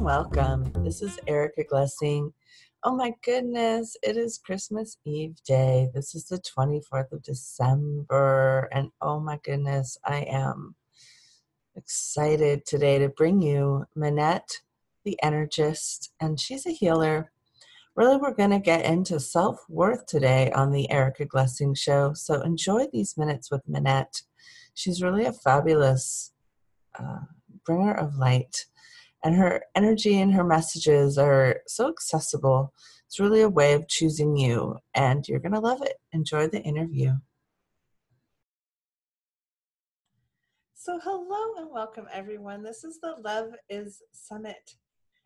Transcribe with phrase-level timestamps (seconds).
[0.00, 0.72] And welcome.
[0.82, 2.32] This is Erica Glessing.
[2.82, 5.90] Oh my goodness, it is Christmas Eve day.
[5.92, 8.70] This is the 24th of December.
[8.72, 10.74] And oh my goodness, I am
[11.76, 14.62] excited today to bring you Minette,
[15.04, 17.30] the Energist, and she's a healer.
[17.94, 22.14] Really, we're going to get into self worth today on the Erica Glessing Show.
[22.14, 24.22] So enjoy these minutes with Minette.
[24.72, 26.32] She's really a fabulous
[26.98, 27.18] uh,
[27.66, 28.64] bringer of light
[29.22, 32.72] and her energy and her messages are so accessible.
[33.06, 35.96] It's really a way of choosing you, and you're going to love it.
[36.12, 37.14] Enjoy the interview.
[40.74, 42.62] So, hello and welcome, everyone.
[42.62, 44.76] This is the Love is Summit.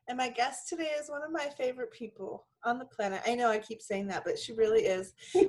[0.08, 3.22] And my guest today is one of my favorite people on the planet.
[3.26, 5.14] I know I keep saying that, but she really is.
[5.32, 5.44] She's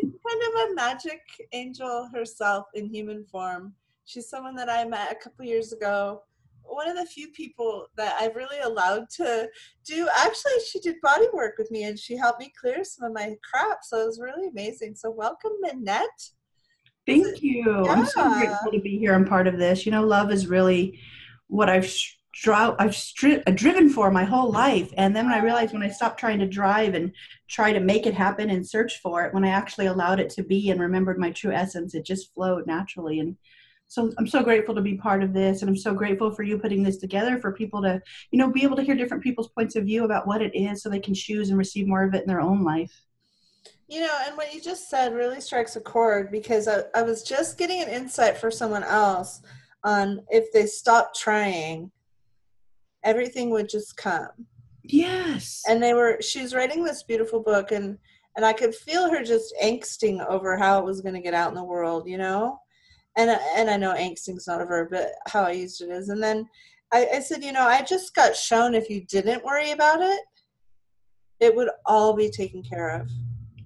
[0.00, 1.20] kind of a magic
[1.52, 3.74] angel herself in human form.
[4.04, 6.22] She's someone that I met a couple years ago.
[6.64, 9.48] One of the few people that I've really allowed to
[9.84, 10.08] do.
[10.16, 13.36] Actually, she did body work with me and she helped me clear some of my
[13.48, 13.78] crap.
[13.82, 14.94] So it was really amazing.
[14.94, 16.08] So welcome, Minette.
[17.06, 17.64] Thank you.
[17.84, 17.92] Yeah.
[17.92, 19.84] I'm so grateful to be here and part of this.
[19.84, 21.00] You know, love is really
[21.48, 24.92] what I've stri- I've stri- uh, driven for my whole life.
[24.96, 27.12] And then when I realized when I stopped trying to drive and
[27.48, 30.42] try to make it happen and search for it, when I actually allowed it to
[30.42, 33.18] be and remembered my true essence, it just flowed naturally.
[33.18, 33.36] And
[33.92, 36.58] so i'm so grateful to be part of this and i'm so grateful for you
[36.58, 39.76] putting this together for people to you know be able to hear different people's points
[39.76, 42.22] of view about what it is so they can choose and receive more of it
[42.22, 43.04] in their own life.
[43.88, 47.22] You know and what you just said really strikes a chord because i, I was
[47.22, 49.42] just getting an insight for someone else
[49.84, 51.90] on if they stopped trying
[53.04, 54.28] everything would just come.
[54.84, 55.62] Yes.
[55.68, 57.98] And they were she was writing this beautiful book and
[58.36, 61.50] and i could feel her just angsting over how it was going to get out
[61.50, 62.58] in the world you know
[63.16, 66.08] and and I know angsting's not a verb, but how I used it is.
[66.08, 66.48] And then
[66.92, 70.20] I, I said, you know, I just got shown if you didn't worry about it,
[71.40, 73.10] it would all be taken care of.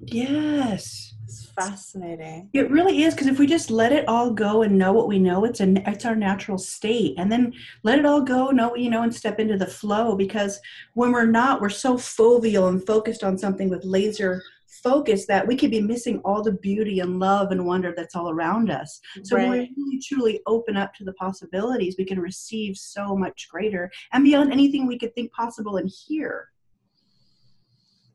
[0.00, 1.14] Yes.
[1.24, 2.50] It's fascinating.
[2.52, 5.18] It really is because if we just let it all go and know what we
[5.18, 7.52] know, it's a it's our natural state, and then
[7.82, 10.14] let it all go, know what you know, and step into the flow.
[10.14, 10.60] Because
[10.94, 14.40] when we're not, we're so foveal and focused on something with laser
[14.82, 18.30] focus that we could be missing all the beauty and love and wonder that's all
[18.30, 19.00] around us.
[19.24, 19.48] So right.
[19.48, 23.90] when we really truly open up to the possibilities, we can receive so much greater
[24.12, 26.48] and beyond anything we could think possible and hear.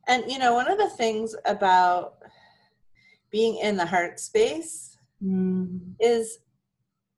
[0.07, 2.15] And you know, one of the things about
[3.31, 5.79] being in the heart space mm.
[5.99, 6.39] is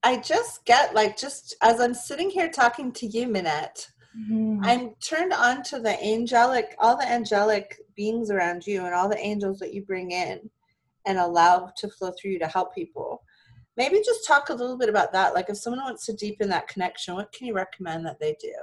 [0.03, 3.87] I just get like just as I'm sitting here talking to you, Minette,
[4.17, 4.59] Mm-hmm.
[4.63, 9.17] I'm turned on to the angelic, all the angelic beings around you and all the
[9.17, 10.49] angels that you bring in
[11.05, 13.23] and allow to flow through you to help people.
[13.75, 15.33] Maybe just talk a little bit about that.
[15.33, 18.53] Like if someone wants to deepen that connection, what can you recommend that they do?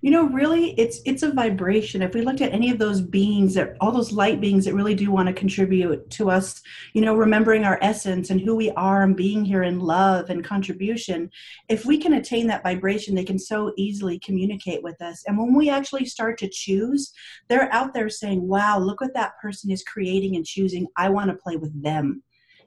[0.00, 2.02] You know really it's it's a vibration.
[2.02, 4.94] If we looked at any of those beings that all those light beings that really
[4.94, 6.60] do want to contribute to us
[6.94, 10.44] you know remembering our essence and who we are and being here in love and
[10.44, 11.30] contribution
[11.68, 15.24] if we can attain that vibration they can so easily communicate with us.
[15.26, 17.12] And when we actually start to choose
[17.48, 20.86] they're out there saying wow look what that person is creating and choosing.
[20.96, 22.22] I want to play with them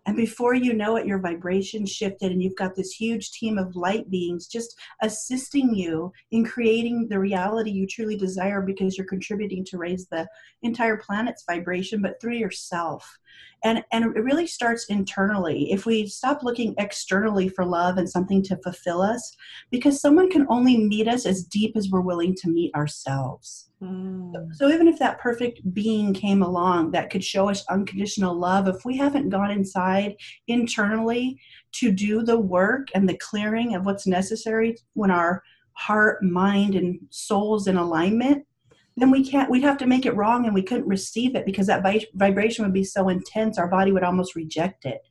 [0.05, 3.75] and before you know it, your vibration shifted, and you've got this huge team of
[3.75, 9.63] light beings just assisting you in creating the reality you truly desire because you're contributing
[9.65, 10.27] to raise the
[10.63, 13.19] entire planet's vibration, but through yourself
[13.63, 18.41] and and it really starts internally if we stop looking externally for love and something
[18.43, 19.35] to fulfill us
[19.69, 24.31] because someone can only meet us as deep as we're willing to meet ourselves mm.
[24.33, 28.67] so, so even if that perfect being came along that could show us unconditional love
[28.67, 30.15] if we haven't gone inside
[30.47, 31.39] internally
[31.71, 35.43] to do the work and the clearing of what's necessary when our
[35.73, 38.45] heart mind and soul's in alignment
[38.97, 41.67] then we can't we'd have to make it wrong and we couldn't receive it because
[41.67, 41.83] that
[42.13, 45.01] vibration would be so intense our body would almost reject it.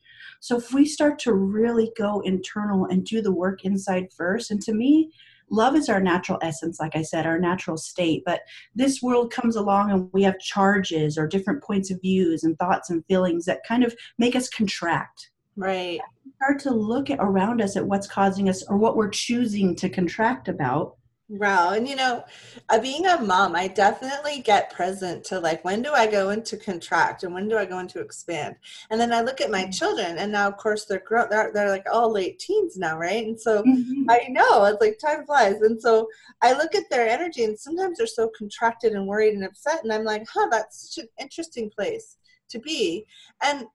[0.40, 4.60] So if we start to really go internal and do the work inside first and
[4.62, 5.10] to me
[5.50, 8.42] love is our natural essence like i said our natural state but
[8.74, 12.88] this world comes along and we have charges or different points of views and thoughts
[12.88, 15.30] and feelings that kind of make us contract.
[15.56, 16.00] Right.
[16.36, 19.88] Start to look at around us at what's causing us or what we're choosing to
[19.88, 20.96] contract about
[21.32, 21.74] Wow.
[21.74, 22.24] And you know,
[22.70, 26.56] uh, being a mom, I definitely get present to like, when do I go into
[26.56, 28.56] contract and when do I go into expand?
[28.90, 29.70] And then I look at my mm-hmm.
[29.70, 32.98] children and now of course they're grown, they're, they're like all late teens now.
[32.98, 33.24] Right.
[33.24, 34.10] And so mm-hmm.
[34.10, 35.60] I know it's like time flies.
[35.62, 36.08] And so
[36.42, 39.84] I look at their energy and sometimes they're so contracted and worried and upset.
[39.84, 42.16] And I'm like, huh, that's such an interesting place
[42.48, 43.06] to be.
[43.40, 43.66] And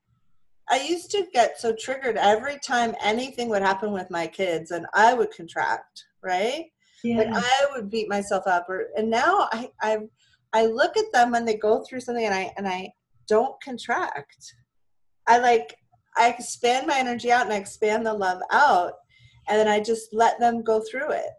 [0.68, 4.84] I used to get so triggered every time anything would happen with my kids and
[4.92, 6.66] I would contract right?
[7.04, 7.18] Yeah.
[7.18, 9.98] Like I would beat myself up, or and now I I
[10.52, 12.90] I look at them when they go through something, and I and I
[13.28, 14.54] don't contract.
[15.26, 15.76] I like
[16.16, 18.94] I expand my energy out and I expand the love out,
[19.48, 21.30] and then I just let them go through it.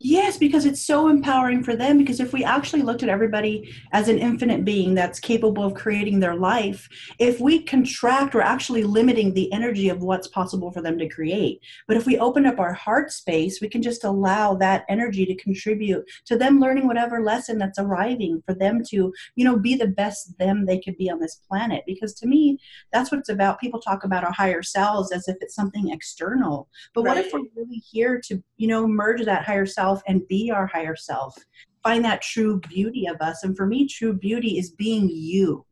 [0.00, 1.98] Yes, because it's so empowering for them.
[1.98, 6.18] Because if we actually looked at everybody as an infinite being that's capable of creating
[6.18, 6.88] their life,
[7.20, 11.60] if we contract, we're actually limiting the energy of what's possible for them to create.
[11.86, 15.34] But if we open up our heart space, we can just allow that energy to
[15.36, 19.86] contribute to them learning whatever lesson that's arriving for them to, you know, be the
[19.86, 21.84] best them they could be on this planet.
[21.86, 22.58] Because to me,
[22.92, 23.60] that's what it's about.
[23.60, 26.68] People talk about our higher selves as if it's something external.
[26.94, 27.16] But right.
[27.16, 29.83] what if we're really here to, you know, merge that higher self?
[29.84, 31.36] Self and be our higher self.
[31.82, 33.44] Find that true beauty of us.
[33.44, 35.66] And for me, true beauty is being you,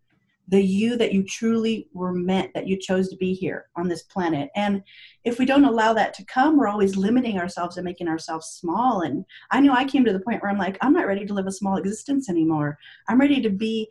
[0.48, 4.02] the you that you truly were meant, that you chose to be here on this
[4.02, 4.50] planet.
[4.54, 4.82] And
[5.24, 9.00] if we don't allow that to come, we're always limiting ourselves and making ourselves small.
[9.00, 11.32] And I know I came to the point where I'm like, I'm not ready to
[11.32, 12.78] live a small existence anymore.
[13.08, 13.88] I'm ready to be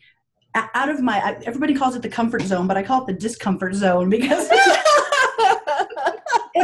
[0.54, 3.74] out of my everybody calls it the comfort zone but i call it the discomfort
[3.74, 4.50] zone because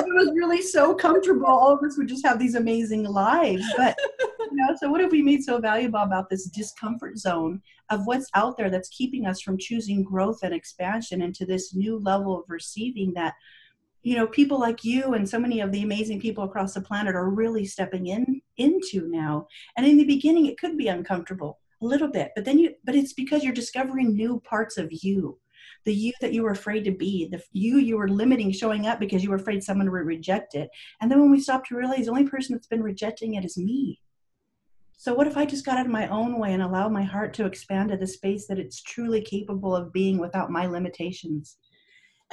[0.06, 3.64] it was really so comfortable, all of us would just have these amazing lives.
[3.76, 8.06] But you know, so what have we made so valuable about this discomfort zone of
[8.06, 12.40] what's out there that's keeping us from choosing growth and expansion into this new level
[12.40, 13.34] of receiving that
[14.04, 17.16] you know people like you and so many of the amazing people across the planet
[17.16, 21.86] are really stepping in into now and in the beginning it could be uncomfortable a
[21.86, 25.38] little bit but then you but it's because you're discovering new parts of you
[25.88, 29.00] the you that you were afraid to be, the you you were limiting showing up
[29.00, 30.70] because you were afraid someone would reject it.
[31.00, 33.58] And then when we stop to realize the only person that's been rejecting it is
[33.58, 34.02] me.
[34.98, 37.34] So what if I just got out of my own way and allow my heart
[37.36, 41.56] to expand to the space that it's truly capable of being without my limitations?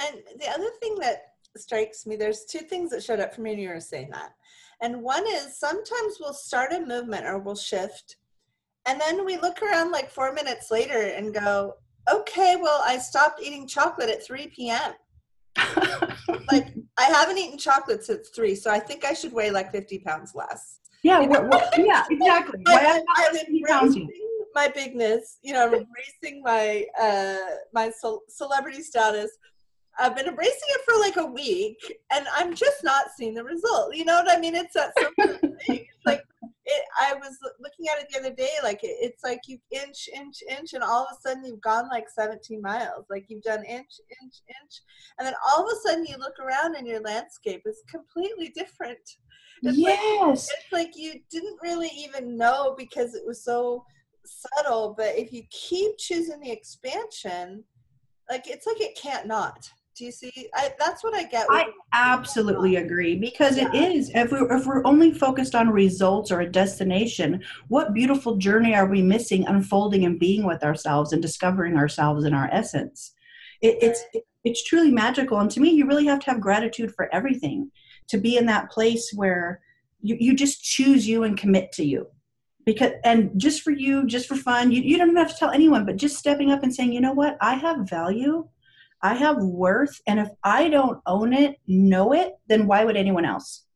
[0.04, 1.18] And the other thing that
[1.56, 4.32] strikes me, there's two things that showed up for me when you were saying that.
[4.82, 8.16] And one is sometimes we'll start a movement or we'll shift,
[8.86, 11.74] and then we look around like four minutes later and go,
[12.10, 14.92] okay, well, I stopped eating chocolate at 3 p.m.
[16.50, 19.98] like, I haven't eaten chocolate since 3, so I think I should weigh like 50
[20.00, 20.80] pounds less.
[21.02, 21.48] Yeah, you know?
[21.50, 22.62] well, yeah, exactly.
[22.66, 24.08] I, I'm embracing
[24.54, 27.90] my bigness, you know, I'm embracing my uh, my
[28.28, 29.30] celebrity status.
[29.98, 31.76] I've been embracing it for like a week,
[32.12, 33.94] and I'm just not seeing the result.
[33.94, 34.54] You know what I mean?
[34.54, 35.58] It's that simple thing.
[35.68, 36.22] It's like
[36.66, 40.08] it, I was looking at it the other day, like it, it's like you inch,
[40.14, 43.05] inch, inch, and all of a sudden you've gone like 17 miles.
[43.11, 44.82] Like you've done inch, inch, inch,
[45.19, 48.99] and then all of a sudden you look around and your landscape is completely different.
[49.62, 53.84] It's yes, like, it's like you didn't really even know because it was so
[54.25, 54.94] subtle.
[54.96, 57.64] But if you keep choosing the expansion,
[58.31, 59.70] like it's like it can't not.
[59.96, 60.49] Do you see?
[60.55, 61.46] I, that's what I get.
[61.50, 63.69] I absolutely agree because yeah.
[63.73, 64.11] it is.
[64.12, 68.87] If we're, if we're only focused on results or a destination, what beautiful journey are
[68.87, 73.12] we missing unfolding and being with ourselves and discovering ourselves in our essence?
[73.61, 75.39] It, it's it, it's truly magical.
[75.39, 77.70] And to me, you really have to have gratitude for everything
[78.08, 79.60] to be in that place where
[80.03, 82.08] you, you just choose you and commit to you
[82.65, 85.84] because and just for you just for fun you, you don't have to tell anyone
[85.84, 88.46] but just stepping up and saying you know what i have value
[89.05, 93.27] I have worth, and if I don't own it, know it, then why would anyone
[93.27, 93.67] else?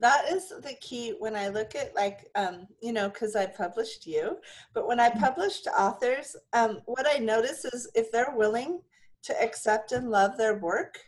[0.00, 4.06] That is the key when I look at like um, you know because I published
[4.06, 4.38] you,
[4.72, 5.20] but when I mm-hmm.
[5.20, 8.80] published authors, um, what I notice is if they're willing
[9.24, 10.98] to accept and love their work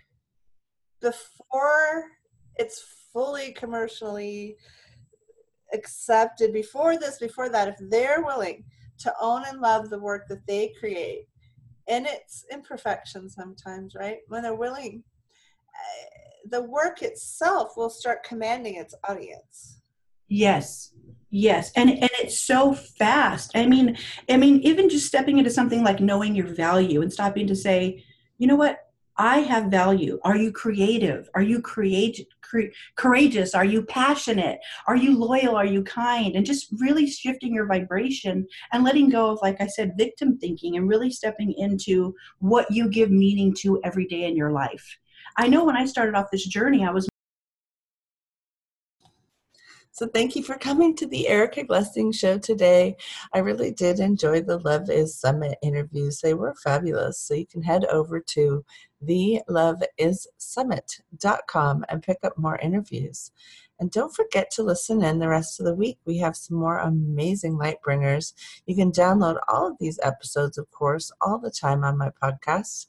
[1.01, 2.05] before
[2.57, 4.57] it's fully commercially
[5.73, 8.65] accepted, before this, before that, if they're willing
[8.99, 11.27] to own and love the work that they create
[11.89, 14.19] and its imperfection sometimes, right?
[14.29, 15.05] When they're willing,
[15.75, 19.81] uh, the work itself will start commanding its audience.
[20.29, 20.93] Yes.
[21.31, 23.51] Yes, and and it's so fast.
[23.57, 23.99] I mean,
[24.31, 28.05] I mean, even just stepping into something like knowing your value and stopping to say,
[28.39, 28.79] you know what,
[29.19, 30.19] I have value.
[30.25, 31.29] Are you creative?
[31.35, 33.55] Are you create, cre- courageous?
[33.55, 34.59] Are you passionate?
[34.87, 35.57] Are you loyal?
[35.57, 36.35] Are you kind?
[36.37, 40.77] And just really shifting your vibration and letting go of, like I said, victim thinking
[40.77, 44.99] and really stepping into what you give meaning to every day in your life.
[45.39, 47.09] I know when I started off this journey, I was
[49.97, 52.97] so thank you for coming to the Erica Glessing show today.
[53.33, 56.21] I really did enjoy the Love is Summit interviews.
[56.21, 57.19] They were fabulous.
[57.19, 58.63] So you can head over to
[59.03, 63.31] theloveissummit.com and pick up more interviews.
[63.81, 65.97] And don't forget to listen in the rest of the week.
[66.05, 68.35] We have some more amazing light bringers.
[68.67, 72.85] You can download all of these episodes, of course, all the time on my podcast.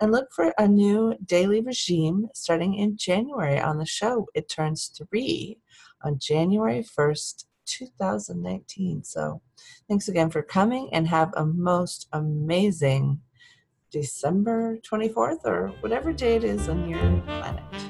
[0.00, 4.26] And look for a new daily regime starting in January on the show.
[4.34, 5.58] It turns three
[6.02, 9.04] on January 1st, 2019.
[9.04, 9.40] So
[9.88, 13.20] thanks again for coming and have a most amazing
[13.90, 17.83] December 24th or whatever day it is on your planet.